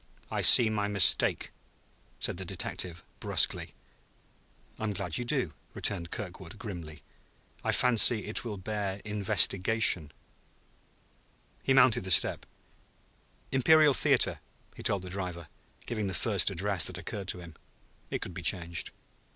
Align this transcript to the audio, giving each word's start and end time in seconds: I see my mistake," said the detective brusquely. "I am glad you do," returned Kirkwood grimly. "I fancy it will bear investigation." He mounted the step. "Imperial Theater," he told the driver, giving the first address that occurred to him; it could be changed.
I 0.31 0.41
see 0.41 0.67
my 0.71 0.87
mistake," 0.87 1.51
said 2.19 2.37
the 2.37 2.43
detective 2.43 3.03
brusquely. 3.19 3.75
"I 4.79 4.85
am 4.85 4.93
glad 4.93 5.19
you 5.19 5.23
do," 5.23 5.53
returned 5.75 6.09
Kirkwood 6.09 6.57
grimly. 6.57 7.03
"I 7.63 7.71
fancy 7.71 8.25
it 8.25 8.43
will 8.43 8.57
bear 8.57 8.99
investigation." 9.05 10.11
He 11.61 11.75
mounted 11.75 12.03
the 12.03 12.09
step. 12.09 12.47
"Imperial 13.51 13.93
Theater," 13.93 14.39
he 14.75 14.81
told 14.81 15.03
the 15.03 15.09
driver, 15.11 15.49
giving 15.85 16.07
the 16.07 16.15
first 16.15 16.49
address 16.49 16.85
that 16.85 16.97
occurred 16.97 17.27
to 17.27 17.39
him; 17.39 17.55
it 18.09 18.23
could 18.23 18.33
be 18.33 18.41
changed. 18.41 18.89